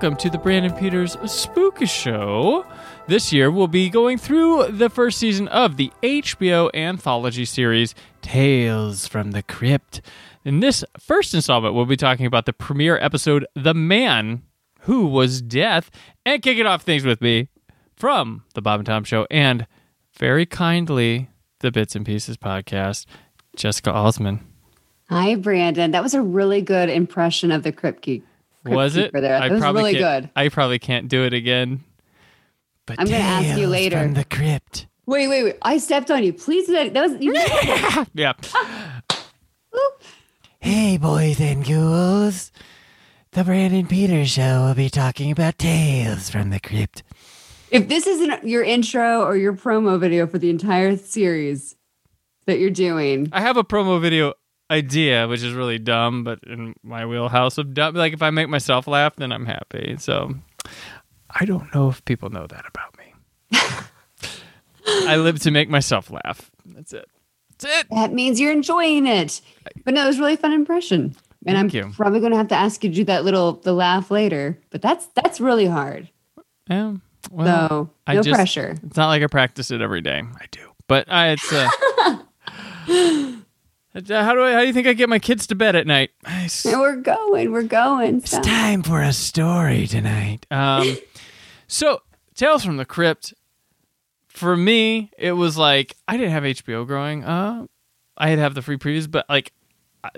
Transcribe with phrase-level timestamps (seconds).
[0.00, 2.64] Welcome to the Brandon Peters Spook Show.
[3.06, 9.06] This year, we'll be going through the first season of the HBO anthology series Tales
[9.06, 10.00] from the Crypt.
[10.42, 14.40] In this first installment, we'll be talking about the premiere episode, The Man
[14.84, 15.90] Who Was Death,
[16.24, 17.50] and kicking off things with me
[17.94, 19.66] from The Bob and Tom Show and
[20.18, 23.04] very kindly, the Bits and Pieces podcast,
[23.54, 24.40] Jessica Alsman.
[25.10, 25.90] Hi, Brandon.
[25.90, 28.24] That was a really good impression of the Crypt Keep.
[28.64, 29.12] Was it?
[29.12, 29.22] There.
[29.22, 30.30] That was really good.
[30.36, 31.82] I probably can't do it again.
[32.86, 33.98] But I'm gonna ask you later.
[34.00, 34.86] From the crypt.
[35.06, 35.56] Wait, wait, wait.
[35.62, 36.32] I stepped on you.
[36.32, 37.34] Please, that that was you.
[38.14, 38.32] Yeah.
[40.62, 42.52] Hey, boys and ghouls.
[43.32, 47.02] The Brandon Peters Show will be talking about tales from the crypt.
[47.70, 51.76] if this isn't your intro or your promo video for the entire series
[52.46, 54.34] that you're doing, I have a promo video
[54.70, 57.94] idea, which is really dumb, but in my wheelhouse of dumb.
[57.94, 59.96] Like, if I make myself laugh, then I'm happy.
[59.98, 60.34] So,
[61.30, 63.14] I don't know if people know that about me.
[65.08, 66.50] I live to make myself laugh.
[66.64, 67.08] That's it.
[67.58, 67.86] That's it.
[67.90, 69.40] that means you're enjoying it.
[69.84, 71.14] But no, it was a really fun impression.
[71.46, 71.94] And Thank I'm you.
[71.94, 74.58] probably going to have to ask you to do that little the laugh later.
[74.70, 76.08] But that's that's really hard.
[76.68, 76.94] Yeah.
[77.30, 78.76] Well, so I no just- pressure.
[78.84, 80.22] It's not like I practice it every day.
[80.22, 81.44] I do, but I, it's.
[81.52, 81.72] It's,
[82.88, 83.36] uh,
[83.94, 84.00] how
[84.34, 84.52] do I?
[84.52, 86.10] How do you think I get my kids to bed at night?
[86.24, 87.52] S- we're going.
[87.52, 88.18] We're going.
[88.18, 90.46] It's time for a story tonight.
[90.50, 90.96] Um,
[91.66, 92.02] so
[92.34, 93.34] Tales from the Crypt.
[94.28, 97.68] For me, it was like I didn't have HBO growing up.
[98.16, 99.52] I had to have the free previews, but like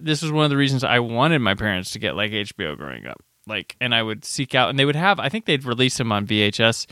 [0.00, 3.06] this was one of the reasons I wanted my parents to get like HBO growing
[3.06, 3.22] up.
[3.46, 5.18] Like, and I would seek out, and they would have.
[5.18, 6.86] I think they'd release them on VHS.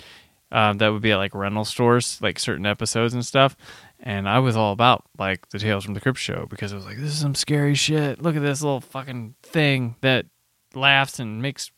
[0.51, 3.57] Um, that would be at like rental stores, like certain episodes and stuff.
[4.03, 6.87] And I was all about like the Tales from the Crypt show because it was
[6.87, 8.23] like this is some scary shit.
[8.23, 10.27] Look at this little fucking thing that
[10.75, 11.71] laughs and makes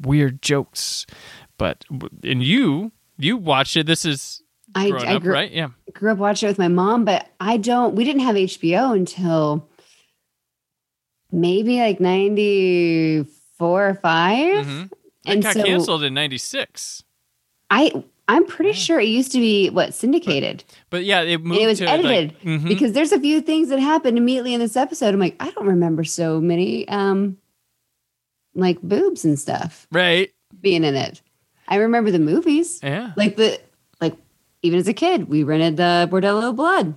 [0.00, 1.06] weird jokes.
[1.56, 1.84] But
[2.24, 3.86] and you you watched it.
[3.86, 4.42] This is
[4.74, 5.50] I, I up, grew, right?
[5.50, 5.68] Yeah.
[5.92, 7.94] grew up watching it with my mom, but I don't.
[7.94, 9.68] We didn't have HBO until
[11.30, 13.24] maybe like ninety
[13.58, 14.90] four or 5 hmm It
[15.26, 17.04] And got so canceled in '96.
[17.68, 20.62] I I'm pretty sure it used to be what syndicated.
[20.88, 22.68] But yeah, it and it was to like- edited Mhm.
[22.68, 25.12] because there's a few things that happened immediately in this episode.
[25.14, 27.36] I'm like, I don't remember so many um
[28.54, 30.30] like boobs and stuff right.
[30.60, 31.22] being in it.
[31.68, 32.80] I remember the movies.
[32.82, 33.12] Yeah.
[33.16, 33.60] Like the
[34.00, 34.14] like
[34.62, 36.94] even as a kid, we rented the Bordello Blood.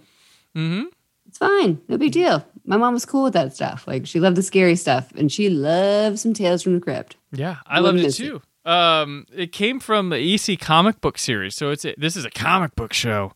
[0.56, 0.84] Mm-hmm.
[1.28, 1.82] It's fine.
[1.88, 2.46] No big deal.
[2.66, 3.88] My mom was cool with that stuff.
[3.88, 7.16] Like she loved the scary stuff and she loved some Tales from the Crypt.
[7.32, 8.36] Yeah, I Wouldn't loved it too.
[8.38, 8.42] it.
[8.66, 12.30] Um, it came from the EC comic book series, so it's a, this is a
[12.30, 13.34] comic book show.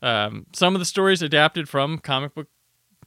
[0.00, 2.48] Um, some of the stories adapted from comic book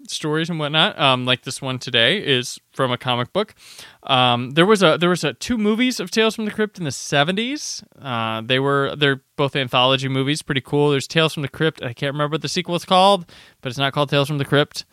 [0.08, 1.00] stories and whatnot.
[1.00, 3.56] Um, like this one today is from a comic book.
[4.04, 6.84] Um, there was a there was a two movies of Tales from the Crypt in
[6.84, 7.84] the seventies.
[8.00, 10.92] Uh, they were they're both anthology movies, pretty cool.
[10.92, 11.82] There's Tales from the Crypt.
[11.82, 13.26] I can't remember what the sequel is called,
[13.62, 14.86] but it's not called Tales from the Crypt.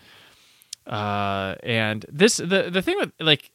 [0.86, 3.50] Uh, and this the the thing with like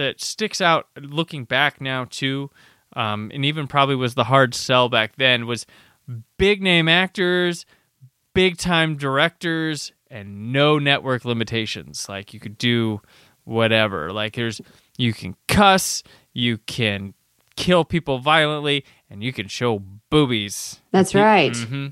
[0.00, 2.50] that sticks out looking back now too,
[2.96, 5.66] um, and even probably was the hard sell back then was
[6.38, 7.66] big name actors,
[8.34, 12.08] big time directors, and no network limitations.
[12.08, 13.00] Like you could do
[13.44, 14.12] whatever.
[14.12, 14.60] Like there's
[14.96, 17.14] you can cuss, you can
[17.56, 20.80] kill people violently, and you can show boobies.
[20.90, 21.54] That's right.
[21.56, 21.88] hmm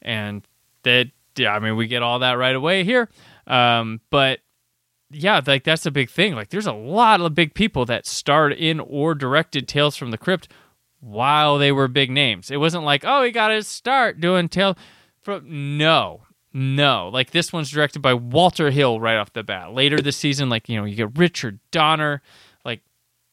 [0.00, 0.42] And
[0.84, 3.08] that, yeah, I mean, we get all that right away here.
[3.46, 4.40] Um, but
[5.12, 6.34] yeah, like that's a big thing.
[6.34, 10.18] Like, there's a lot of big people that starred in or directed Tales from the
[10.18, 10.48] Crypt
[11.00, 12.50] while they were big names.
[12.50, 14.76] It wasn't like, oh, he got his start doing Tales
[15.20, 15.76] from.
[15.78, 16.22] No,
[16.52, 17.08] no.
[17.08, 19.72] Like this one's directed by Walter Hill right off the bat.
[19.72, 22.22] Later this season, like you know, you get Richard Donner,
[22.64, 22.80] like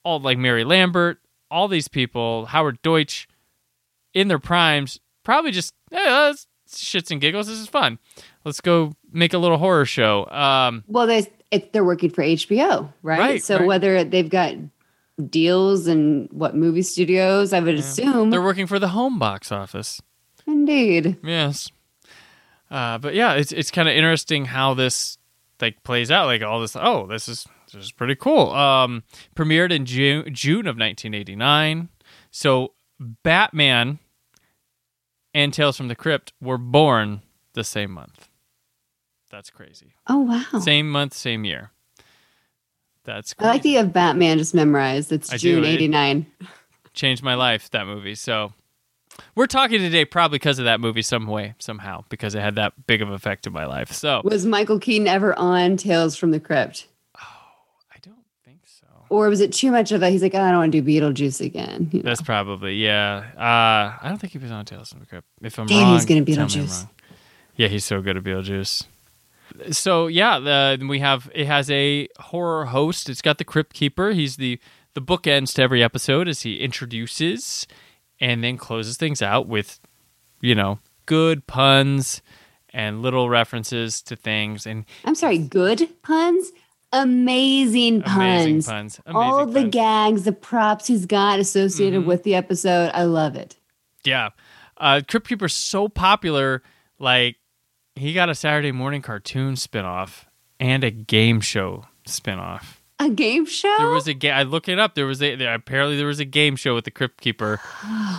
[0.03, 3.27] all like Mary Lambert, all these people, Howard Deutch,
[4.13, 7.47] in their primes, probably just hey, let's shits and giggles.
[7.47, 7.99] This is fun.
[8.45, 10.25] Let's go make a little horror show.
[10.27, 13.19] Um, Well, they it, they're working for HBO, right?
[13.19, 13.67] Right, so right.
[13.67, 14.55] whether they've got
[15.27, 17.53] deals and what movie studios.
[17.53, 18.29] I would assume.
[18.29, 20.01] They're working for the home box office.
[20.47, 21.17] Indeed.
[21.23, 21.69] Yes.
[22.71, 25.17] Uh, but yeah, it's it's kind of interesting how this
[25.61, 26.27] like plays out.
[26.27, 26.75] Like all this.
[26.75, 28.51] Oh, this is this is pretty cool.
[28.51, 29.03] Um,
[29.35, 31.89] premiered in June June of 1989.
[32.31, 33.99] So Batman
[35.33, 37.21] and Tales from the Crypt were born
[37.53, 38.28] the same month.
[39.29, 39.93] That's crazy.
[40.07, 40.59] Oh wow.
[40.59, 41.71] Same month, same year.
[43.03, 45.11] That's I like the of Batman just memorized.
[45.11, 46.25] It's I June '89.
[46.93, 48.15] changed my life that movie.
[48.15, 48.53] So
[49.35, 52.87] we're talking today probably because of that movie some way somehow because it had that
[52.87, 53.91] big of effect in my life.
[53.91, 56.87] So Was Michael Keaton ever on Tales from the Crypt,
[57.17, 57.21] Oh,
[57.93, 58.87] I don't think so.
[59.09, 60.09] or was it too much of a?
[60.09, 61.89] He's like, "Oh, I don't want to do Beetlejuice again.
[61.91, 62.09] You know?
[62.09, 63.25] That's probably yeah.
[63.37, 65.27] Uh, I don't think he was on Tales from the Crypt.
[65.41, 66.83] If I'm Damn, wrong, he's gonna Beetlejuice.
[66.83, 66.89] wrong.
[67.55, 68.85] Yeah, he's so good at Beetlejuice.
[69.71, 73.09] So yeah, the, we have it has a horror host.
[73.09, 74.11] It's got the Crypt Keeper.
[74.11, 74.59] He's the
[74.95, 77.67] the bookends to every episode as he introduces
[78.19, 79.79] and then closes things out with,
[80.41, 82.21] you know, good puns
[82.73, 86.51] and little references to things and I'm sorry, good puns,
[86.91, 88.15] amazing puns.
[88.17, 88.99] amazing puns.
[89.05, 92.07] Amazing All the gags, the props he's got associated Mm-hmm.
[92.09, 92.91] with the episode.
[92.93, 93.57] I love it.
[94.05, 94.29] Yeah.
[94.77, 96.63] Uh, Crypt Keeper's so popular,
[96.99, 97.35] like,
[97.99, 100.25] he got a Saturday morning cartoon spinoff
[100.59, 102.77] and a game show spinoff.
[103.01, 103.73] A game show.
[103.77, 104.33] There was a game.
[104.33, 104.93] I look it up.
[104.93, 107.59] There was a there, apparently there was a game show with the Crypt Keeper.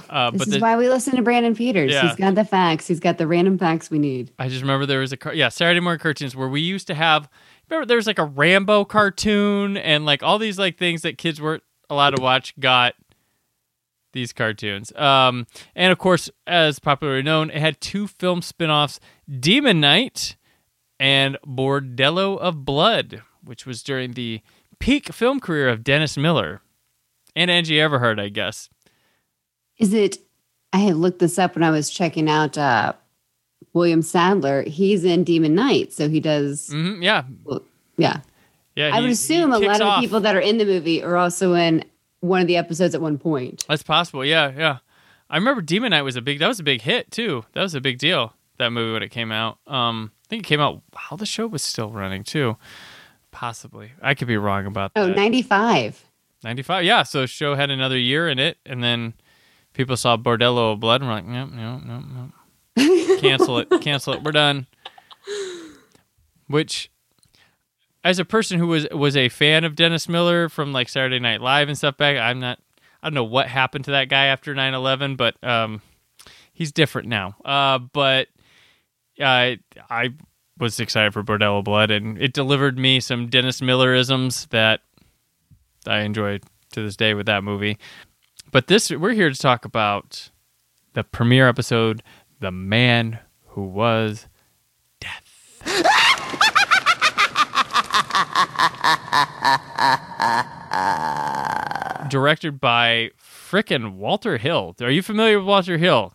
[0.08, 1.92] Uh, this but is the, why we listen to Brandon Peters.
[1.92, 2.02] Yeah.
[2.02, 2.88] He's got the facts.
[2.88, 4.32] He's got the random facts we need.
[4.40, 6.94] I just remember there was a car- yeah Saturday morning cartoons where we used to
[6.94, 7.28] have.
[7.68, 11.40] Remember there was like a Rambo cartoon and like all these like things that kids
[11.40, 12.94] weren't allowed to watch got
[14.12, 14.92] these cartoons.
[14.96, 19.00] Um, and of course, as popularly known, it had two film spin-offs,
[19.38, 20.36] Demon Knight
[20.98, 24.40] and Bordello of Blood, which was during the
[24.78, 26.60] peak film career of Dennis Miller
[27.36, 28.68] and Angie Everhart, I guess.
[29.78, 30.18] Is it?
[30.72, 32.92] I had looked this up when I was checking out uh,
[33.72, 34.62] William Sadler.
[34.62, 36.68] He's in Demon Knight, so he does.
[36.68, 37.62] hmm yeah, Well,
[37.96, 38.20] yeah,
[38.76, 38.90] yeah.
[38.94, 40.00] I would he- assume a lot of off.
[40.00, 41.84] the people that are in the movie are also in
[42.20, 43.64] one of the episodes at one point.
[43.68, 44.24] That's possible.
[44.24, 44.78] Yeah, yeah.
[45.28, 46.38] I remember Demon Knight was a big.
[46.38, 47.44] That was a big hit too.
[47.52, 48.34] That was a big deal.
[48.58, 49.58] That movie when it came out.
[49.66, 52.56] Um, I think it came out while the show was still running too.
[53.30, 53.92] Possibly.
[54.02, 55.16] I could be wrong about Oh, that.
[55.16, 56.04] 95.
[56.42, 56.84] 95.
[56.84, 57.04] Yeah.
[57.04, 59.14] So show had another year in it, and then
[59.72, 62.04] people saw Bordello of Blood and were like, nope, nope, nope,
[62.76, 63.20] nope.
[63.20, 63.68] Cancel it.
[63.80, 64.22] Cancel it.
[64.24, 64.66] We're done.
[66.48, 66.90] Which,
[68.04, 71.40] as a person who was was a fan of Dennis Miller from like Saturday Night
[71.40, 72.58] Live and stuff back, I'm not.
[73.02, 75.80] I don't know what happened to that guy after 9/11, but um,
[76.52, 77.36] he's different now.
[77.44, 78.28] Uh, but
[79.20, 79.56] uh,
[79.88, 80.14] I
[80.58, 84.80] was excited for Bordello Blood, and it delivered me some Dennis Millerisms that
[85.86, 86.40] I enjoy
[86.72, 87.78] to this day with that movie.
[88.52, 90.30] But this, we're here to talk about
[90.94, 92.02] the premiere episode,
[92.40, 93.18] "The Man
[93.48, 94.26] Who Was
[95.00, 96.16] Death."
[102.08, 104.74] Directed by frickin' Walter Hill.
[104.80, 106.12] Are you familiar with Walter Hill?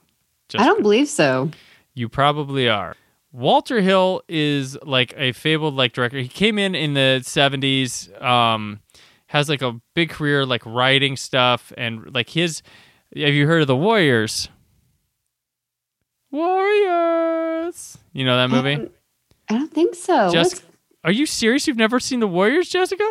[0.50, 1.52] Just I don't believe so.
[1.94, 2.96] you probably are.
[3.32, 6.20] Walter Hill is like a fabled like director.
[6.20, 8.80] He came in in the 70s um
[9.28, 12.62] has like a big career like writing stuff and like his
[13.16, 14.50] have you heard of The Warriors?
[16.32, 17.98] Warriors.
[18.14, 18.76] You know that I movie?
[18.76, 18.92] don't,
[19.50, 20.32] I don't think so.
[20.32, 20.65] Jessica,
[21.06, 21.68] are you serious?
[21.68, 23.10] You've never seen The Warriors, Jessica?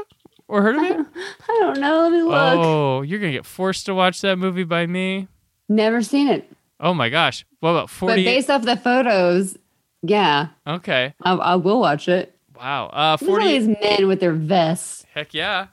[0.48, 1.06] Or heard of it?
[1.48, 2.02] I don't know.
[2.02, 2.34] Let me look.
[2.34, 5.28] Oh, you're going to get forced to watch that movie by me.
[5.68, 6.50] Never seen it.
[6.78, 7.46] Oh my gosh.
[7.60, 8.24] What about forty?
[8.24, 9.56] But based off the photos,
[10.02, 11.14] yeah, Okay.
[11.22, 12.36] I, I will watch it.
[12.54, 12.88] Wow.
[12.88, 15.06] Uh Look 40 these men with their vests.
[15.14, 15.68] Heck yeah.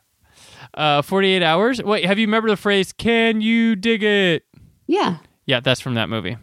[0.74, 1.82] Uh, 48 hours.
[1.84, 4.46] Wait, have you remember the phrase, can you dig it?
[4.88, 5.18] Yeah.
[5.46, 6.38] Yeah, that's from that movie.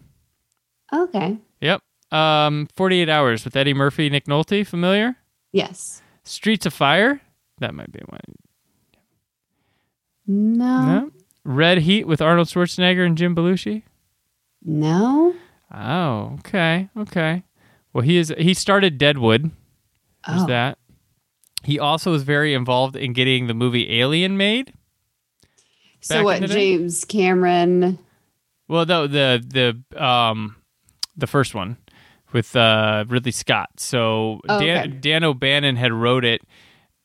[0.93, 1.39] Okay.
[1.61, 1.81] Yep.
[2.13, 5.17] Um, 48 hours with Eddie Murphy, Nick Nolte, familiar?
[5.53, 6.03] Yes.
[6.25, 7.21] Streets of Fire.
[7.59, 8.21] That might be one.
[10.27, 10.85] No.
[10.85, 11.11] No.
[11.45, 13.83] Red Heat with Arnold Schwarzenegger and Jim Belushi.
[14.63, 15.35] No.
[15.75, 16.89] Oh, okay.
[16.97, 17.43] Okay.
[17.93, 19.51] Well, he is he started Deadwood.
[20.27, 20.47] There's Oh.
[20.47, 20.79] that.
[21.65, 24.73] He also was very involved in getting the movie Alien made.
[26.01, 26.37] So what?
[26.37, 26.77] in the day?
[26.77, 27.99] James Cameron.
[28.69, 29.43] Well, no, the
[29.93, 30.57] the um
[31.17, 31.79] the first one
[32.33, 33.71] with uh Ridley Scott.
[33.79, 34.99] So Oh, Dan, okay.
[35.01, 36.43] Dan O'Bannon had wrote it,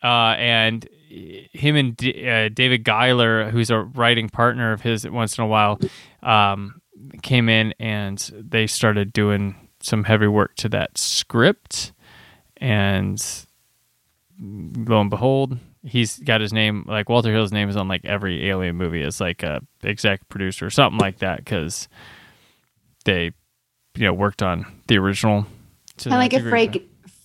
[0.04, 5.38] uh, and him and D- uh, David Giler, who's a writing partner of his, once
[5.38, 5.80] in a while,
[6.24, 6.82] um,
[7.22, 11.92] came in and they started doing some heavy work to that script,
[12.58, 13.24] and
[14.42, 18.50] lo and behold, he's got his name like Walter Hill's name is on like every
[18.50, 21.88] Alien movie as like a exec producer or something like that because
[23.06, 23.32] they
[23.96, 25.46] you know worked on the original.
[25.98, 26.50] to Kind of like a.
[26.50, 26.84] Frank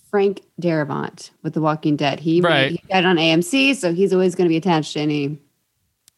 [0.09, 2.19] Frank Darabont with The Walking Dead.
[2.19, 2.71] He Right.
[2.71, 5.39] he on AMC, so he's always going to be attached to any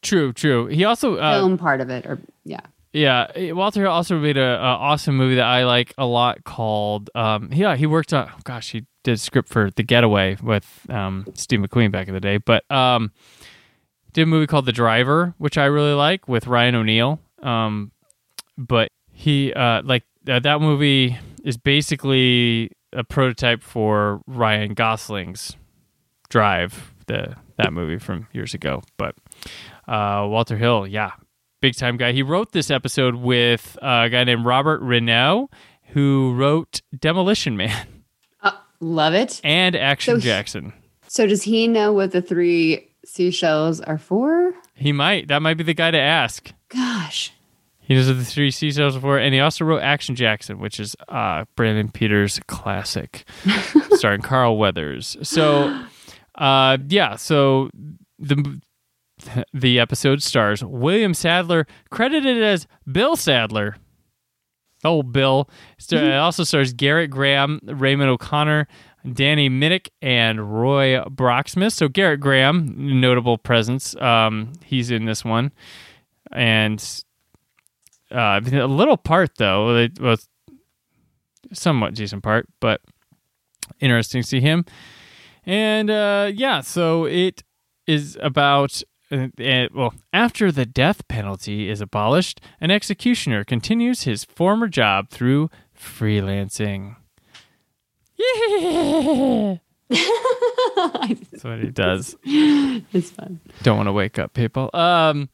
[0.02, 0.66] True, true.
[0.66, 2.06] He also uh, film part of it.
[2.06, 2.60] Or yeah,
[2.92, 7.08] Yeah, Walter also made a, a awesome movie that I like a lot called.
[7.14, 8.28] Um, yeah, he worked on.
[8.42, 12.20] Gosh, he did a script for The Getaway with um, Steve McQueen back in the
[12.20, 13.12] day, but um,
[14.12, 17.20] did a movie called The Driver, which I really like with Ryan O'Neal.
[17.40, 17.92] Um,
[18.58, 25.56] but he uh, like uh, that movie is basically a prototype for Ryan Gosling's
[26.28, 28.82] Drive, the that movie from years ago.
[28.96, 29.14] But
[29.86, 31.10] uh, Walter Hill, yeah,
[31.60, 32.12] big time guy.
[32.12, 35.48] He wrote this episode with a guy named Robert Reneau,
[35.88, 37.86] who wrote Demolition Man
[38.42, 39.40] uh, love it.
[39.44, 40.72] and Action So he- Jackson.
[41.08, 44.54] So does he know what the three seashells are for?
[44.74, 45.28] He might.
[45.28, 46.50] That might be the guy to ask.
[46.70, 47.32] Gosh,
[47.92, 51.44] He knows the three seashells before, and he also wrote Action Jackson, which is uh,
[51.56, 53.24] Brandon Peters' classic,
[53.92, 55.16] starring Carl Weathers.
[55.22, 55.84] So,
[56.36, 57.68] uh, yeah, so
[58.18, 58.60] the
[59.52, 63.76] the episode stars William Sadler, credited as Bill Sadler.
[64.84, 65.50] Oh, Bill.
[65.78, 68.66] Star- It also stars Gerrit Graham, Raymond O'Connor,
[69.12, 71.72] Danny Minnick, and Roy Brocksmith.
[71.72, 73.94] So Gerrit Graham, notable presence.
[73.96, 75.52] Um, he's in this one,
[76.32, 76.80] and
[78.12, 79.76] uh, a little part though.
[79.76, 80.28] It was
[81.52, 82.80] somewhat decent part, but
[83.80, 84.64] interesting to see him.
[85.44, 87.42] And uh, yeah, so it
[87.86, 88.82] is about.
[89.10, 95.10] Uh, uh, well, after the death penalty is abolished, an executioner continues his former job
[95.10, 96.96] through freelancing.
[98.16, 99.56] Yeah,
[99.90, 102.16] that's what he does.
[102.24, 103.40] it's fun.
[103.62, 104.70] Don't want to wake up people.
[104.72, 105.28] Um,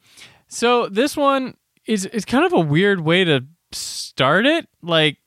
[0.49, 1.53] so this one
[1.89, 4.67] is is kind of a weird way to start it.
[4.81, 5.17] Like,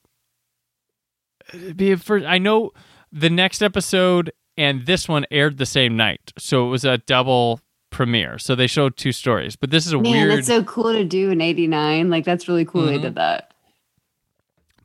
[1.76, 2.71] be for I know
[3.11, 7.61] the next episode and this one aired the same night, so it was a double
[7.90, 8.38] premiere.
[8.38, 10.12] So they showed two stories, but this is a weird.
[10.14, 10.38] Man, weird.
[10.38, 12.11] that's so cool to do in '89.
[12.11, 13.02] Like that's really cool they Mhm.
[13.02, 13.49] did that.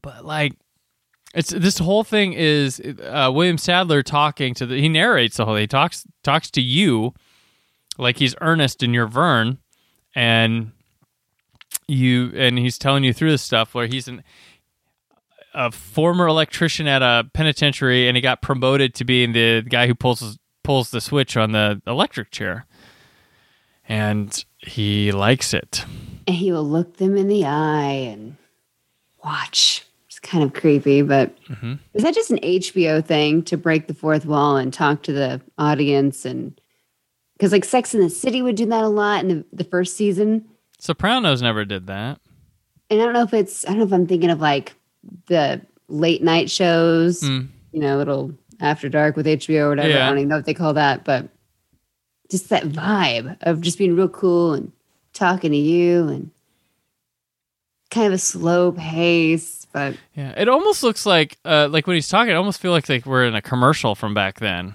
[0.02, 0.54] but like
[1.36, 5.56] it's this whole thing is uh, William Sadler talking to the he narrates the whole
[5.56, 7.14] he talks talks to you
[7.98, 9.58] like he's Ernest and you're Vern
[10.16, 10.72] and
[11.88, 14.24] you and he's telling you through this stuff where he's an
[15.54, 19.96] a former electrician at a penitentiary and he got promoted to being the guy who
[19.96, 22.66] pulls pulls the switch on the electric chair
[23.88, 25.86] and he likes it
[26.28, 28.36] And he will look them in the eye and
[29.24, 29.86] watch.
[30.08, 31.80] It's kind of creepy, but Mhm.
[31.94, 35.42] is that just an HBO thing to break the fourth wall and talk to the
[35.58, 36.26] audience?
[36.26, 36.60] And
[37.34, 39.96] because like Sex in the City would do that a lot in the, the first
[39.96, 40.46] season.
[40.80, 42.20] Sopranos never did that
[42.90, 44.74] And I don't know if it's, I don't know if I'm thinking of like
[45.28, 47.48] the late night shows, Mm.
[47.72, 49.90] you know, little after dark with HBO or whatever.
[49.90, 50.06] Yeah.
[50.06, 51.28] I don't even know what they call that, but
[52.30, 54.72] just that vibe of just being real cool and
[55.14, 56.32] talking to you and
[57.90, 62.10] kind of a slow pace, but Yeah, it almost looks like uh, like when he's
[62.10, 64.74] talking, I almost feel like like we're in a commercial from back then.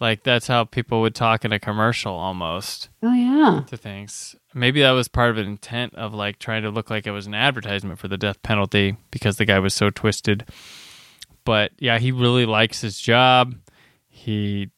[0.00, 3.64] Like that's how people would talk in a commercial almost oh yeah.
[3.66, 4.34] to things.
[4.54, 7.26] Maybe that was part of an intent of like trying to look like it was
[7.26, 10.48] an advertisement for the death penalty because the guy was so twisted.
[11.44, 13.54] But yeah, he really likes his job.
[14.08, 14.70] He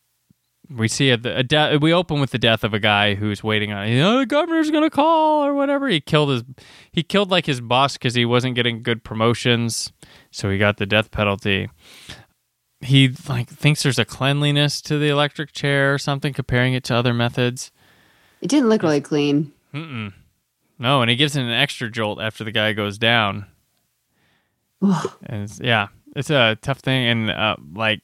[0.76, 3.72] we see a, a de- we open with the death of a guy who's waiting
[3.72, 6.44] on you know the governor's gonna call or whatever he killed his
[6.92, 9.92] he killed like his boss because he wasn't getting good promotions
[10.30, 11.68] so he got the death penalty
[12.82, 16.94] he like thinks there's a cleanliness to the electric chair or something comparing it to
[16.94, 17.70] other methods
[18.40, 19.52] It didn't look really clean.
[19.72, 20.12] Mm-mm.
[20.78, 23.46] no and he gives it an extra jolt after the guy goes down
[24.80, 28.00] and it's, yeah it's a tough thing and uh, like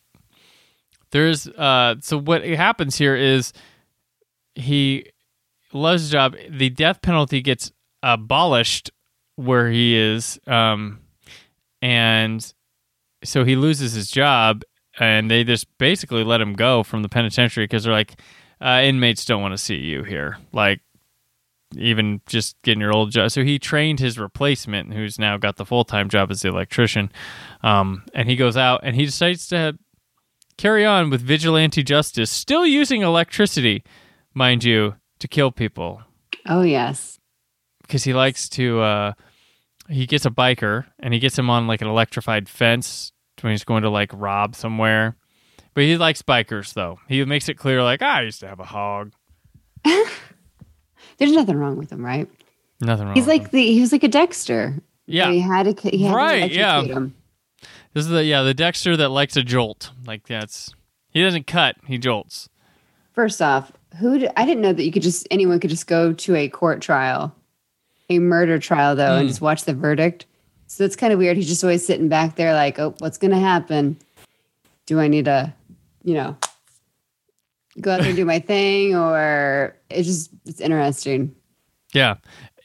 [1.11, 3.53] there's uh so what happens here is
[4.55, 5.07] he
[5.73, 8.91] loves his job the death penalty gets abolished
[9.37, 11.01] where he is um
[11.83, 12.55] and
[13.25, 14.63] so he loses his job
[15.01, 18.21] and they just basically let him go from the penitentiary because they're like
[18.61, 20.81] uh, inmates don't want to see you here like
[21.77, 23.31] even just getting your old job.
[23.31, 27.13] So he trained his replacement, who's now got the full time job as the electrician.
[27.63, 29.79] Um, and he goes out and he decides to
[30.57, 33.85] carry on with vigilante justice, still using electricity,
[34.33, 36.03] mind you, to kill people
[36.47, 37.19] Oh yes.
[37.83, 38.81] because he likes to.
[38.81, 39.13] Uh,
[39.89, 43.65] he gets a biker and he gets him on like an electrified fence when he's
[43.65, 45.17] going to like rob somewhere.
[45.75, 46.99] But he likes bikers, though.
[47.09, 49.13] He makes it clear, like, I used to have a hog.
[49.85, 52.29] There's nothing wrong with him, right?
[52.81, 53.15] Nothing wrong.
[53.15, 53.49] He's like him.
[53.53, 54.75] the he was like a Dexter.
[55.07, 55.31] Yeah.
[55.31, 56.83] he had a he had Right, to yeah.
[56.83, 57.15] him.
[57.95, 59.91] this is the yeah the Dexter that likes a jolt.
[60.07, 60.75] Like that's
[61.11, 62.49] he doesn't cut, he jolts.
[63.13, 66.35] First off, who I didn't know that you could just anyone could just go to
[66.37, 67.35] a court trial,
[68.11, 69.21] a murder trial though, Hmm.
[69.21, 70.27] and just watch the verdict.
[70.67, 71.37] So it's kind of weird.
[71.37, 73.97] He's just always sitting back there, like, oh, what's gonna happen?
[74.87, 75.53] Do I need to,
[76.05, 76.37] you know,
[77.81, 81.35] go out there and do my thing, or it's just it's interesting.
[81.95, 82.17] Yeah,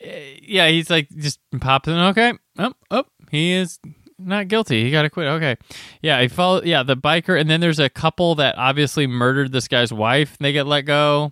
[0.01, 0.67] Eh, yeah.
[0.67, 1.93] He's like just pops in.
[1.95, 3.79] Okay, oh, oh, he is
[4.19, 4.83] not guilty.
[4.83, 5.27] He got to quit.
[5.27, 5.55] Okay,
[6.01, 6.21] yeah.
[6.21, 6.61] He follow.
[6.63, 10.35] Yeah, the biker, and then there's a couple that obviously murdered this guy's wife.
[10.39, 11.31] And They get let go,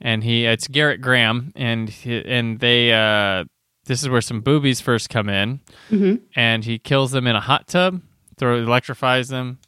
[0.00, 2.92] and he it's Gerrit Graham, and he, and they.
[2.92, 3.44] uh
[3.86, 5.60] This is where some boobies first come in,
[5.90, 6.20] Mhm.
[6.34, 8.00] and he kills them in a hot tub.
[8.38, 9.58] Throw electrifies them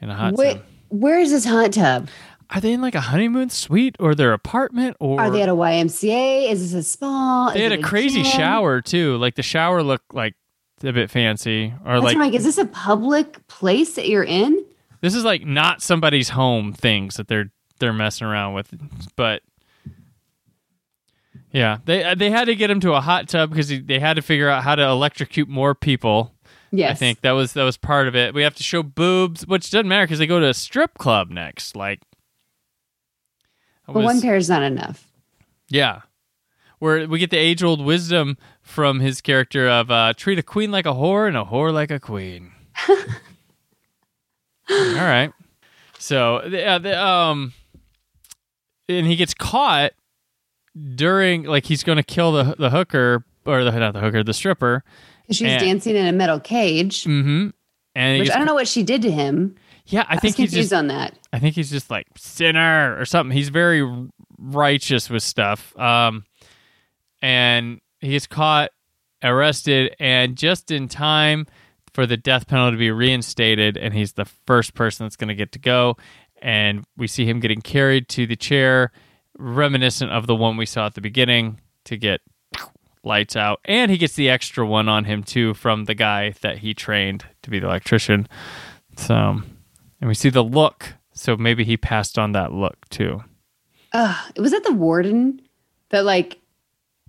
[0.00, 0.62] in a hot Wait, tub.
[0.90, 2.08] where is this hot tub?
[2.50, 5.54] Are they in like a honeymoon suite or their apartment or Are they at a
[5.54, 6.48] YMCA?
[6.50, 7.50] Is this a spa?
[7.52, 8.30] They Is had a crazy gym?
[8.32, 9.16] shower too.
[9.18, 10.34] Like the shower looked like
[10.84, 12.32] a bit fancy, or That's like right.
[12.34, 14.64] Is this a public place that you're in?
[15.02, 18.72] this is like not somebody's home things that they're they're messing around with.
[19.16, 19.42] But
[21.52, 24.14] yeah, they uh, they had to get him to a hot tub because they had
[24.14, 26.34] to figure out how to electrocute more people.
[26.70, 26.90] Yes.
[26.90, 28.34] I think that was that was part of it.
[28.34, 31.30] We have to show boobs, which doesn't matter because they go to a strip club
[31.30, 31.74] next.
[31.74, 32.00] Like,
[33.86, 35.10] But one pair is not enough.
[35.68, 36.02] Yeah.
[36.78, 40.70] Where we get the age old wisdom from his character of uh, treat a queen
[40.70, 42.52] like a whore and a whore like a queen.
[42.88, 42.96] All
[44.70, 45.32] right.
[45.98, 47.52] So, yeah, the, um,
[48.88, 49.92] and he gets caught
[50.94, 54.34] during, like, he's going to kill the the hooker, or the, not the hooker, the
[54.34, 54.84] stripper.
[55.30, 57.48] She's And- dancing in a metal cage, Mm-hmm.
[57.94, 59.56] And which gets- I don't know what she did to him.
[59.86, 61.18] yeah, I I think he's confused just, on that.
[61.32, 63.36] I think he's just like sinner or something.
[63.36, 63.82] He's very
[64.38, 65.76] righteous with stuff.
[65.78, 66.24] Um,
[67.20, 68.70] and he gets caught,
[69.22, 71.46] arrested, and just in time
[71.92, 73.76] for the death penalty to be reinstated.
[73.76, 75.96] And he's the first person that's going to get to go.
[76.40, 78.92] And we see him getting carried to the chair,
[79.38, 82.20] reminiscent of the one we saw at the beginning to get
[83.04, 83.60] lights out.
[83.64, 87.24] And he gets the extra one on him too from the guy that he trained
[87.42, 88.28] to be the electrician.
[88.96, 89.14] So,
[90.00, 90.94] and we see the look.
[91.12, 93.22] So maybe he passed on that look too.
[93.92, 95.40] Ugh, was that the warden
[95.90, 96.38] that like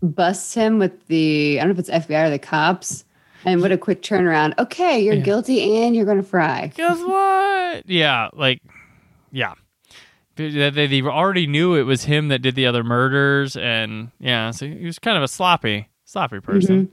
[0.02, 3.04] busts him with the I don't know if it's FBI or the cops?
[3.46, 4.58] And what a quick turnaround.
[4.60, 5.22] Okay, you're Yeah.
[5.24, 6.72] guilty and you're going to fry.
[6.76, 7.90] Guess what?
[7.90, 8.62] Yeah, like,
[9.32, 9.54] yeah.
[10.40, 14.52] They, they, they already knew it was him that did the other murders, and yeah,
[14.52, 16.92] so he was kind of a sloppy, sloppy person.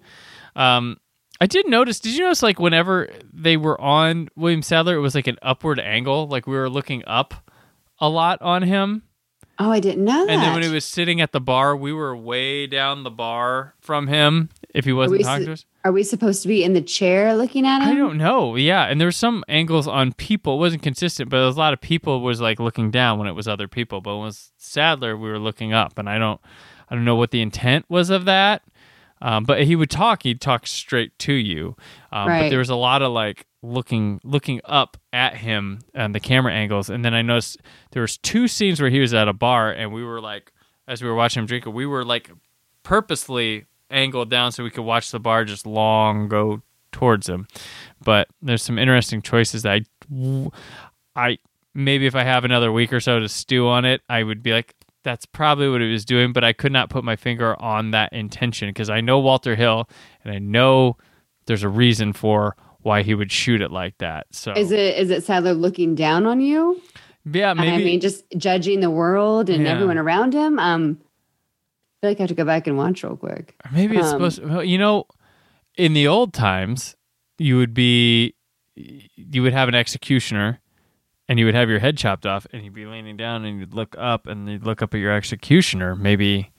[0.57, 0.97] Um,
[1.41, 2.01] I did notice.
[2.01, 5.79] Did you notice, like, whenever they were on William Sadler, it was like an upward
[5.79, 7.35] angle, like we were looking up
[8.01, 9.03] a lot on him.
[9.59, 10.33] Oh, I didn't know that.
[10.33, 13.75] And then when he was sitting at the bar, we were way down the bar
[13.81, 14.51] from him.
[14.75, 17.65] If he wasn't talking to us, Are we supposed to be in the chair looking
[17.65, 17.89] at him?
[17.89, 18.57] I don't know.
[18.57, 20.55] Yeah, and there were some angles on people.
[20.55, 23.29] It wasn't consistent, but there was a lot of people was like looking down when
[23.29, 24.01] it was other people.
[24.01, 26.41] But when it was Sadler, we were looking up, and I don't,
[26.91, 28.63] I don't know what the intent was of that.
[29.23, 30.25] Um, but he would talk.
[30.25, 31.77] He'd talk straight to you.
[32.11, 36.21] Um, But there was a lot of like looking, looking up at him and the
[36.21, 36.91] camera angles.
[36.91, 37.59] And then I noticed
[37.93, 40.53] there was two scenes where he was at a bar, and we were like,
[40.89, 42.29] as we were watching him drink it, we were like
[42.83, 47.47] purposely angled down so we could watch the bar just long go towards him.
[48.03, 49.83] But there's some interesting choices that
[50.15, 50.51] I,
[51.15, 51.39] I
[51.75, 54.53] maybe if I have another week or so to stew on it, I would be
[54.53, 56.33] like, that's probably what he was doing.
[56.33, 59.89] But I could not put my finger on that intention because I know Walter Hill
[60.25, 60.97] and I know
[61.47, 64.27] there's a reason for why he would shoot it like that.
[64.33, 66.81] So Is it is it Sadler looking down on you?
[67.25, 69.71] yeah, maybe I mean, just judging the world and Yeah.
[69.71, 70.59] everyone around him.
[70.59, 70.99] Um,
[72.07, 73.55] feel like I have to go back and watch real quick.
[73.65, 75.07] Or maybe it's Um, supposed to, well, you know,
[75.77, 76.97] in the old times,
[77.39, 78.35] you would be,
[78.75, 80.61] you would have an executioner
[81.29, 83.75] and you would have your head chopped off and you'd be leaning down and you'd
[83.75, 85.95] look up and you'd look up at your executioner.
[85.97, 86.51] Maybe,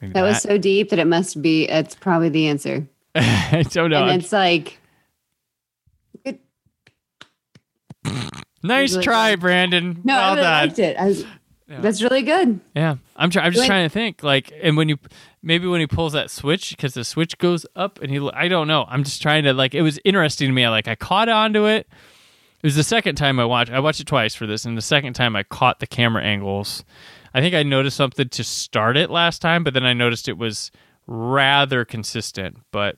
[0.00, 1.64] maybe That that, was so deep that it must be.
[1.68, 2.86] It's probably the answer.
[3.14, 4.06] I don't know.
[4.06, 4.78] and it's like,
[6.24, 6.40] it,
[8.62, 9.36] nice try.
[9.36, 10.00] Brandon.
[10.04, 10.66] no, well I really done.
[10.68, 10.96] liked it.
[10.96, 11.24] I was,
[11.70, 11.80] Yeah.
[11.80, 12.60] That's really good.
[12.74, 13.46] Yeah, I'm trying.
[13.46, 14.24] I'm just trying to think.
[14.24, 14.98] Like, and when you
[15.40, 18.66] maybe when he pulls that switch because the switch goes up and he, I don't
[18.66, 18.86] know.
[18.88, 19.72] I'm just trying to like.
[19.74, 20.64] It was interesting to me.
[20.64, 21.86] I like I caught onto it.
[22.62, 23.70] It was the second time I watched.
[23.70, 26.84] I watched it twice for this, and the second time I caught the camera angles.
[27.32, 30.36] I think I noticed something to start it last time, but then I noticed it
[30.38, 30.72] was
[31.06, 32.58] rather consistent.
[32.72, 32.96] But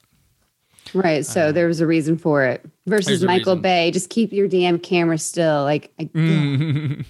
[0.95, 1.25] Right.
[1.25, 2.65] So Uh, there was a reason for it.
[2.87, 3.63] Versus Michael reason.
[3.63, 5.63] Bay, just keep your damn camera still.
[5.63, 7.05] Like, I, Mm.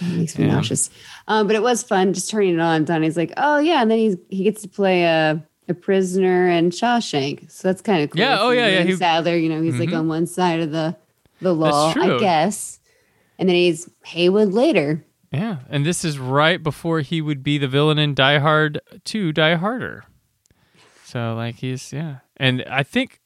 [0.00, 0.52] It makes me Yeah.
[0.54, 0.90] nauseous.
[1.26, 2.84] Um, but it was fun just turning it on.
[2.84, 6.70] Donnie's like, oh yeah, and then he's he gets to play a a prisoner in
[6.70, 7.50] Shawshank.
[7.50, 8.20] So that's kind of cool.
[8.20, 9.98] Yeah, oh, yeah, yeah, he- Sadler, you know, he's like Mhm.
[9.98, 10.96] on one side of the
[11.40, 11.92] the law.
[11.96, 12.80] I guess.
[13.38, 15.04] And then he's Haywood later.
[15.30, 19.30] Yeah, and this is right before he would be the villain in Die Hard 2,
[19.32, 20.04] Die Harder.
[21.04, 23.20] So like he's yeah, and I think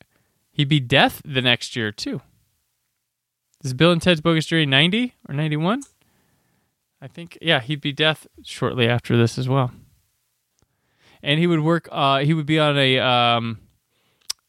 [0.51, 2.21] he'd be Death the next year too.
[3.65, 5.83] Is Bill and Ted's Bogus Journey ninety or ninety one?
[7.03, 9.73] I think yeah, he'd be Death shortly after this as well.
[11.21, 11.89] And he would work.
[11.91, 13.59] Uh, he would be on a um,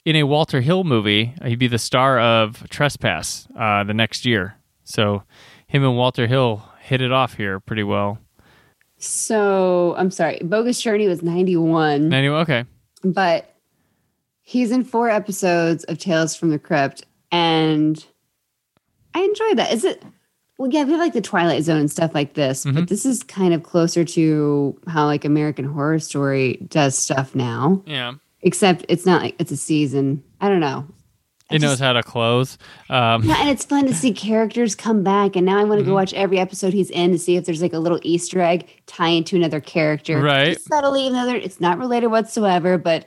[0.05, 1.33] in a Walter Hill movie.
[1.43, 4.55] He'd be the star of Trespass uh, the next year.
[4.83, 5.23] So
[5.65, 8.19] him and Walter Hill hit it off here pretty well.
[8.97, 12.13] So I'm sorry, Bogus Journey was 91.
[12.13, 12.65] Anyway, okay.
[13.03, 13.55] but
[14.43, 18.05] he's in four episodes of Tales from the Crypt, and
[19.15, 19.73] I enjoy that.
[19.73, 20.03] Is it?
[20.63, 22.75] Well, yeah, we have like the Twilight Zone and stuff like this, Mhm.
[22.75, 27.81] but this is kind of closer to how like American Horror Story does stuff now.
[27.85, 28.13] Yeah.
[28.43, 30.23] Except it's not like it's a season.
[30.39, 30.85] I don't know.
[31.51, 32.57] I It knows how to close.
[32.89, 35.35] Um, Yeah, and it's fun to see characters come back.
[35.35, 35.87] And now I want to Mhm.
[35.89, 38.65] go watch every episode he's in to see if there's like a little Easter egg
[38.87, 40.21] tying to another character.
[40.21, 40.53] Right.
[40.53, 41.35] Just subtly, another.
[41.35, 43.03] It's not related whatsoever, but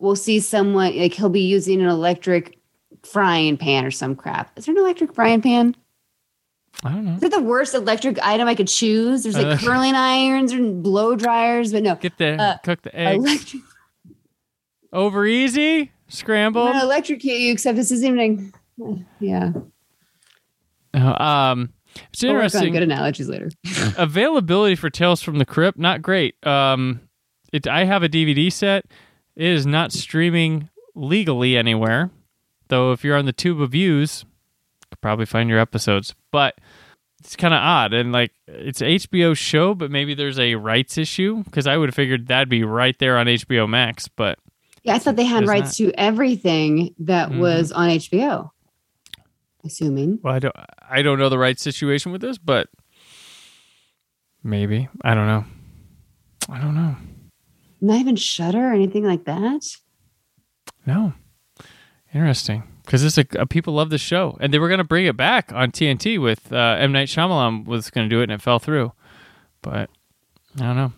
[0.00, 2.58] we'll see someone like he'll be using an electric
[3.02, 4.50] frying pan or some crap.
[4.58, 5.76] Is there an electric frying pan?
[6.84, 7.14] I don't know.
[7.14, 9.22] Is that the worst electric item I could choose?
[9.22, 11.94] There's like Uh, curling irons and blow dryers, but no.
[11.96, 13.62] Get the Uh, cook the eggs Electric,
[14.92, 16.72] over easy, I'm scrambled.
[16.72, 18.52] gonna electrocute you, except this isn't even.
[19.20, 19.52] Yeah,
[20.94, 21.72] Uh, um,
[22.12, 22.72] it's work interesting.
[22.72, 23.48] good analogies later.
[23.98, 26.34] Availability for Tales from the Crypt not great.
[26.46, 27.00] Um,
[27.52, 28.84] it I have a DVD set.
[29.34, 32.10] It is not streaming legally anywhere,
[32.68, 32.92] though.
[32.92, 36.14] If you're on the Tube of Views, you could probably find your episodes.
[36.30, 36.58] But
[37.20, 41.42] it's kind of odd, and like it's HBO show, but maybe there's a rights issue
[41.44, 44.38] because I would have figured that'd be right there on HBO Max, but.
[44.82, 47.38] Yeah, I thought they had rights to everything that Mhm.
[47.40, 48.52] was on HBO.
[49.64, 50.20] Assuming.
[50.22, 50.54] Well, I don't.
[50.88, 52.68] I don't know the right situation with this, but
[54.44, 55.44] maybe I don't know.
[56.48, 56.94] I don't know.
[57.80, 59.64] Not even Shutter or anything like that.
[60.86, 61.14] No,
[62.14, 65.06] interesting because this a, a, people love the show, and they were going to bring
[65.06, 68.32] it back on TNT with uh, M Night Shyamalan was going to do it, and
[68.32, 68.92] it fell through.
[69.60, 69.90] But
[70.56, 70.92] I don't know.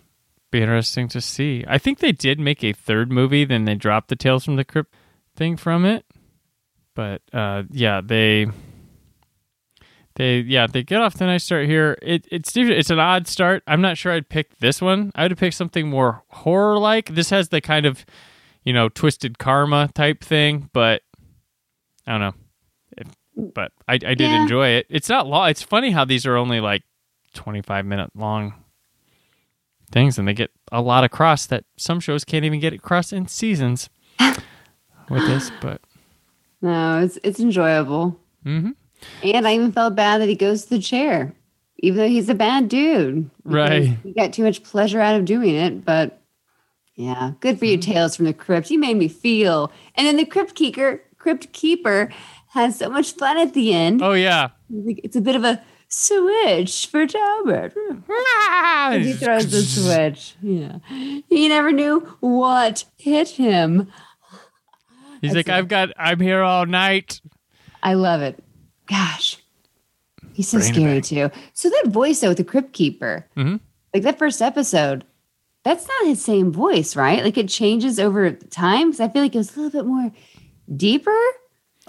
[0.50, 1.64] Be interesting to see.
[1.66, 4.64] I think they did make a third movie, then they dropped the Tales from the
[4.64, 4.94] Crypt
[5.34, 6.04] thing from it.
[6.94, 8.46] But uh, yeah, they
[10.16, 11.96] they yeah they get off the nice start here.
[12.02, 13.62] It it's it's an odd start.
[13.66, 15.12] I'm not sure I'd pick this one.
[15.14, 17.14] I would have picked something more horror like.
[17.14, 18.04] This has the kind of
[18.64, 21.02] you know twisted karma type thing, but
[22.08, 22.34] I don't know.
[22.96, 23.08] If,
[23.54, 24.36] but I I did Yeah.
[24.42, 24.86] enjoy it.
[24.88, 25.50] It's not long.
[25.50, 26.82] It's funny how these are only like
[27.34, 28.54] 25 minute long
[29.92, 33.28] things, and they get a lot across that some shows can't even get across in
[33.28, 33.88] seasons
[35.10, 35.50] with this.
[35.50, 35.80] But
[36.62, 38.18] No, it's it's enjoyable.
[38.42, 38.70] hmm
[39.22, 41.34] And I even felt bad that he goes to the chair,
[41.78, 43.30] even though he's a bad dude.
[43.44, 43.96] Right.
[44.02, 46.20] He got too much pleasure out of doing it, but
[46.96, 47.92] yeah, good for you, Mm-hmm.
[47.92, 48.70] Tales from the Crypt.
[48.72, 49.70] You made me feel.
[49.94, 52.08] And then the Crypt Keeper, Crypt Keeper
[52.52, 54.00] has so much fun at the end.
[54.02, 57.74] oh yeah, It's a bit of a switch for Talbot.
[58.90, 60.34] And he throws the switch.
[60.40, 60.78] Yeah.
[61.28, 63.92] He never knew what hit him.
[65.20, 65.52] He's like, it.
[65.52, 67.20] I've got, I'm here all night.
[67.82, 68.42] I love it.
[68.86, 69.36] Gosh.
[70.32, 71.36] He's so Bring it scary too.
[71.52, 73.60] So that voice though with the Crypt Keeper, Mhm.
[73.92, 75.04] like that first episode,
[75.64, 77.22] that's not his same voice, right?
[77.22, 78.88] Like it changes over time.
[78.90, 80.10] Because I feel like it was a little bit more
[80.74, 81.16] deeper.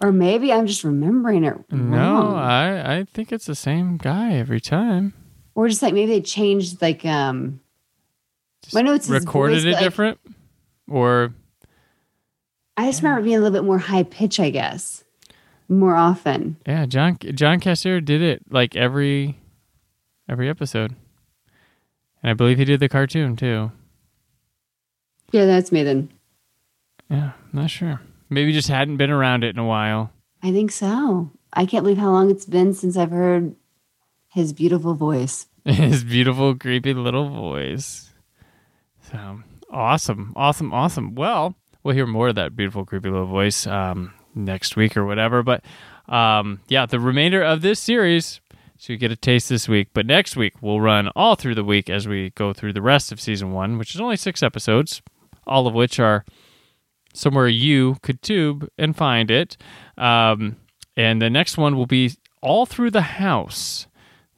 [0.01, 1.91] Or maybe I'm just remembering it wrong.
[1.91, 2.35] No.
[2.35, 5.13] I, I think it's the same guy every time.
[5.55, 7.59] or just like maybe they changed like um
[8.75, 10.19] I know it's recorded voice, it like- different,
[10.87, 11.33] or
[12.77, 15.03] I just remember it being a little bit more high pitch, I guess.
[15.67, 16.55] More often.
[16.65, 19.37] yeah, John John Kassir did it like every
[20.29, 20.95] every episode,
[22.23, 23.71] and I believe he did the cartoon too.
[25.31, 26.09] Yeah, that's me then.
[27.09, 28.01] Yeah, not sure.
[28.29, 30.11] Maybe just hadn't been around it in a while.
[30.43, 31.31] I think so.
[31.51, 33.55] I can't believe how long it's been since I've heard
[34.29, 35.47] his beautiful voice.
[35.65, 38.11] His beautiful, creepy little voice.
[39.11, 41.15] So awesome, awesome, awesome.
[41.15, 45.43] Well, we'll hear more of that beautiful, creepy little voice um, next week or whatever.
[45.43, 45.63] But
[46.07, 48.39] um, yeah, the remainder of this series,
[48.77, 49.89] so you get a taste this week.
[49.93, 53.11] But next week we'll run all through the week as we go through the rest
[53.11, 55.01] of season one, which is only six episodes,
[55.45, 56.23] all of which are
[57.13, 59.57] somewhere you could tube and find it.
[59.97, 60.57] Um,
[60.95, 63.87] and the next one will be all through the house.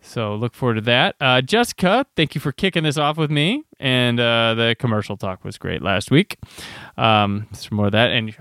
[0.01, 1.15] So look forward to that.
[1.21, 3.63] Uh, Jessica, thank you for kicking this off with me.
[3.79, 6.37] And uh, the commercial talk was great last week.
[6.97, 8.11] Um, some more of that.
[8.11, 8.35] And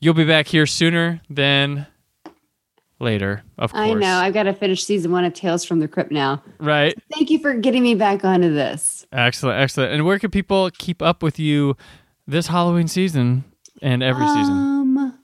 [0.00, 1.86] you'll be back here sooner than
[2.98, 3.88] later, of course.
[3.88, 4.16] I know.
[4.16, 6.42] I've got to finish season one of Tales from the Crypt now.
[6.58, 6.94] Right.
[7.12, 9.06] Thank you for getting me back onto this.
[9.12, 9.60] Excellent.
[9.60, 9.92] Excellent.
[9.92, 11.76] And where can people keep up with you
[12.26, 13.44] this Halloween season
[13.82, 14.52] and every season?
[14.52, 15.18] Um,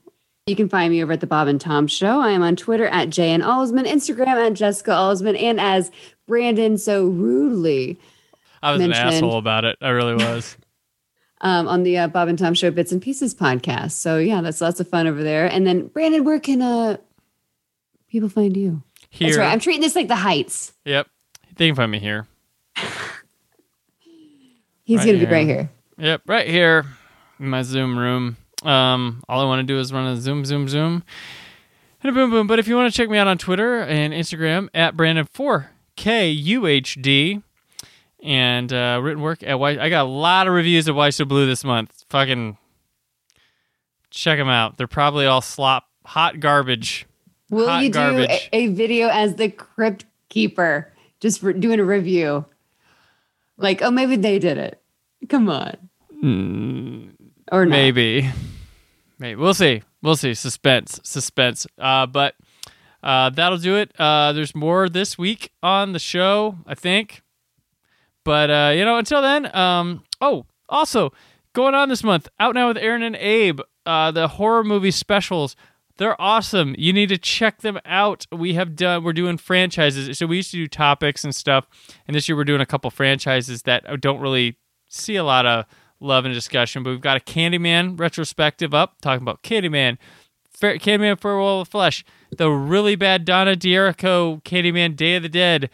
[0.45, 2.19] you can find me over at the Bob and Tom Show.
[2.21, 5.91] I am on Twitter at JN Alsman, Instagram at Jessica Alsman, and as
[6.27, 7.99] Brandon so rudely
[8.63, 9.77] I was an mentioned- asshole about it.
[9.81, 10.57] I really was.
[11.41, 13.91] um, on the uh, Bob and Tom Show Bits and Pieces podcast.
[13.91, 15.45] So yeah, that's lots of fun over there.
[15.47, 16.97] And then Brandon, where can uh
[18.09, 18.81] people find you?
[19.09, 19.27] Here.
[19.29, 19.51] That's right.
[19.51, 20.73] I'm treating this like the Heights.
[20.85, 21.07] Yep.
[21.55, 22.25] They can find me here.
[24.83, 25.29] He's Right gonna be here.
[25.31, 25.69] right here.
[25.97, 26.85] Yep, right here
[27.39, 28.37] in my Zoom room.
[28.63, 31.03] Um, all I want to do is run a Zoom, Zoom, Zoom,
[32.01, 32.47] and a boom, boom.
[32.47, 37.43] But if you want to check me out on Twitter and Instagram at Brandon4KUHD
[38.23, 39.77] and uh, written work at Why.
[39.77, 42.03] I got a lot of reviews of Why So Blu this month.
[42.09, 42.57] Fucking
[44.09, 44.77] check them out.
[44.77, 47.05] They're probably all slop, hot garbage.
[47.49, 51.85] Will Hot you do a, a video as the crypt keeper, just for doing a
[51.85, 52.45] review?
[53.57, 54.81] Like, oh, maybe they did it.
[55.29, 55.77] Come on.
[57.51, 57.71] Or not.
[57.71, 58.29] Maybe.
[59.19, 59.35] Maybe.
[59.35, 59.83] We'll see.
[60.01, 60.33] We'll see.
[60.33, 60.99] Suspense.
[61.03, 61.65] Suspense.
[61.77, 62.35] Uh, but
[63.03, 63.91] uh, that'll do it.
[63.99, 67.21] Uh, there's more this week on the show, I think.
[68.23, 71.13] But, uh, you know, until then, um, oh, also,
[71.53, 75.55] going on this month, Out Now with Aaron and Abe, uh, the horror movie specials.
[75.97, 76.75] They're awesome.
[76.77, 78.27] You need to check them out.
[78.31, 80.17] We have done, we're doing franchises.
[80.17, 81.65] So we used to do topics and stuff.
[82.07, 84.57] And this year we're doing a couple franchises that don't really
[84.89, 85.65] see a lot of
[85.99, 86.83] love and discussion.
[86.83, 89.97] But we've got a Candyman retrospective up, talking about Candyman,
[90.51, 92.03] Fair, Candyman World of Flesh,
[92.35, 95.69] the really bad Donna D'Errico Candyman Day of the Dead,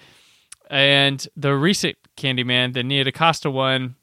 [0.70, 3.96] and the recent Candyman, the Nia DaCosta one.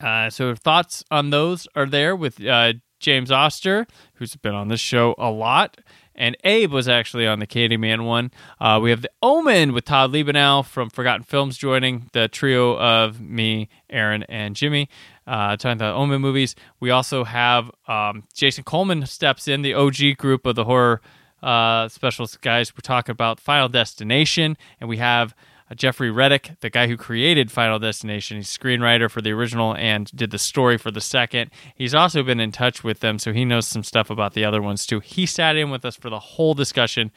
[0.00, 4.80] Uh, so thoughts on those are there with uh, James Oster, who's been on this
[4.80, 5.78] show a lot,
[6.14, 8.30] and Abe was actually on the Candyman one.
[8.60, 13.20] Uh, we have the Omen with Todd Liebenow from Forgotten Films joining the trio of
[13.20, 14.88] me, Aaron, and Jimmy.
[15.30, 16.56] Uh, talking about Omen movies.
[16.80, 21.00] We also have um, Jason Coleman steps in the OG group of the horror
[21.40, 22.74] uh, specialist guys.
[22.74, 25.32] We're talking about Final Destination, and we have
[25.70, 28.38] uh, Jeffrey Reddick, the guy who created Final Destination.
[28.38, 31.52] He's screenwriter for the original and did the story for the second.
[31.76, 34.60] He's also been in touch with them, so he knows some stuff about the other
[34.60, 34.98] ones too.
[34.98, 37.12] He sat in with us for the whole discussion,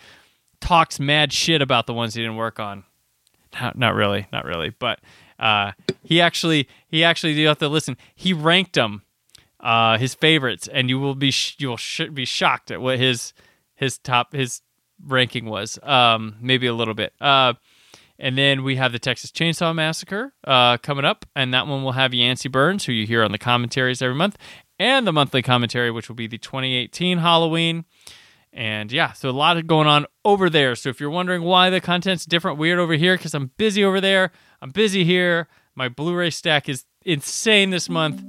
[0.62, 2.84] talks mad shit about the ones he didn't work on.
[3.60, 4.99] Not, not really, not really, but
[5.44, 7.98] uh, he actually, he actually, you have to listen.
[8.16, 9.02] He ranked them,
[9.60, 12.98] uh, his favorites, and you will be, sh- you will sh- be shocked at what
[12.98, 13.34] his,
[13.76, 14.62] his top, his
[15.06, 15.78] ranking was.
[15.84, 17.14] Um, maybe a little bit.
[17.20, 17.54] Uh,
[18.18, 21.92] and then we have the Texas Chainsaw Massacre uh, coming up, and that one will
[21.92, 24.38] have Yancey Burns, who you hear on the commentaries every month,
[24.80, 27.84] and the monthly commentary, which will be the 2018 Halloween.
[28.54, 30.76] And yeah, so a lot going on over there.
[30.76, 34.00] So if you're wondering why the content's different, weird over here, because I'm busy over
[34.00, 34.32] there,
[34.63, 35.49] I'm busy here.
[35.76, 38.23] My Blu-ray stack is insane this month.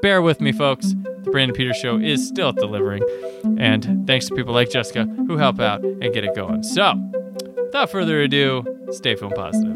[0.00, 0.94] Bear with me, folks.
[1.24, 3.02] The Brandon Peters Show is still delivering,
[3.58, 6.62] and thanks to people like Jessica who help out and get it going.
[6.62, 6.94] So,
[7.66, 9.74] without further ado, stay film positive.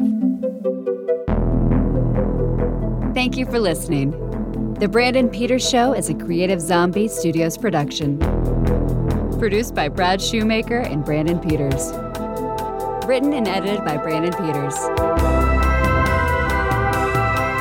[3.13, 4.09] Thank you for listening.
[4.79, 8.17] The Brandon Peters Show is a Creative Zombie Studios production.
[9.37, 11.91] Produced by Brad Shoemaker and Brandon Peters.
[13.05, 15.38] Written and edited by Brandon Peters.